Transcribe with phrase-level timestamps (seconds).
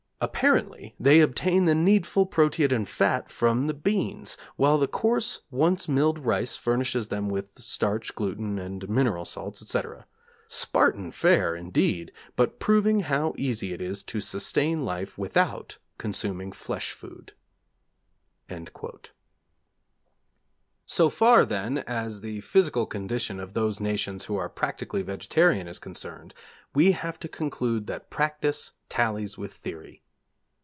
[0.23, 5.89] Apparently they obtain the needful proteid and fat from the beans; while the coarse once
[5.89, 10.05] milled rice furnishes them with starch, gluten, and mineral salts, etc.
[10.47, 16.91] Spartan fare, indeed, but proving how easy it is to sustain life without consuming flesh
[16.91, 17.33] food.'
[20.85, 25.79] So far, then, as the physical condition of those nations who are practically vegetarian is
[25.79, 26.35] concerned,
[26.75, 30.03] we have to conclude that practice tallies with theory.